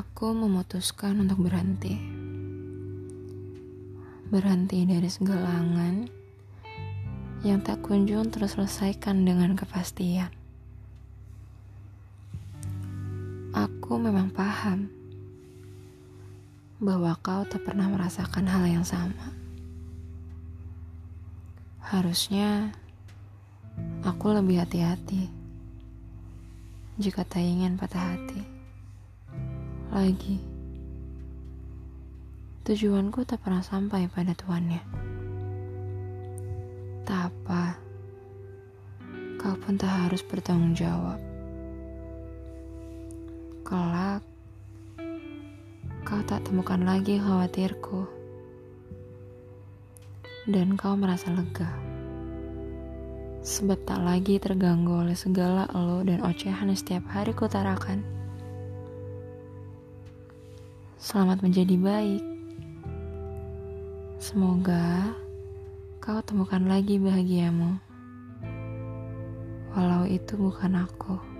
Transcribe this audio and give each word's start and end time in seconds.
Aku 0.00 0.32
memutuskan 0.32 1.20
untuk 1.20 1.44
berhenti. 1.44 1.92
Berhenti 4.32 4.88
dari 4.88 5.04
segalangan 5.12 6.08
yang 7.44 7.60
tak 7.60 7.84
kunjung 7.84 8.32
terselesaikan 8.32 9.28
dengan 9.28 9.52
kepastian. 9.52 10.32
Aku 13.52 14.00
memang 14.00 14.32
paham 14.32 14.88
bahwa 16.80 17.12
kau 17.20 17.44
tak 17.44 17.60
pernah 17.60 17.92
merasakan 17.92 18.48
hal 18.48 18.64
yang 18.72 18.86
sama. 18.88 19.36
Harusnya 21.84 22.72
aku 24.00 24.32
lebih 24.32 24.64
hati-hati 24.64 25.28
jika 26.96 27.20
tak 27.28 27.44
ingin 27.44 27.76
patah 27.76 28.16
hati. 28.16 28.59
Lagi, 29.90 30.38
tujuanku 32.62 33.26
tak 33.26 33.42
pernah 33.42 33.58
sampai 33.58 34.06
pada 34.06 34.38
tuannya. 34.38 34.78
Tak 37.02 37.26
apa, 37.26 37.74
kau 39.34 39.58
pun 39.58 39.74
tak 39.74 39.90
harus 39.90 40.22
bertanggung 40.22 40.78
jawab. 40.78 41.18
Kelak, 43.66 44.22
kau 46.06 46.22
tak 46.22 46.46
temukan 46.46 46.86
lagi 46.86 47.18
khawatirku. 47.18 48.06
Dan 50.46 50.78
kau 50.78 50.94
merasa 50.94 51.34
lega. 51.34 51.66
Sebab 53.42 53.82
tak 53.82 54.06
lagi 54.06 54.38
terganggu 54.38 55.02
oleh 55.02 55.18
segala 55.18 55.66
elo 55.74 56.06
dan 56.06 56.22
ocehan 56.22 56.70
setiap 56.78 57.10
hari 57.10 57.34
kutarakan. 57.34 58.20
Selamat 61.00 61.40
menjadi 61.40 61.80
baik. 61.80 62.20
Semoga 64.20 65.16
kau 65.96 66.20
temukan 66.20 66.60
lagi 66.68 67.00
bahagiamu. 67.00 67.80
Walau 69.72 70.04
itu 70.04 70.36
bukan 70.36 70.84
aku. 70.84 71.39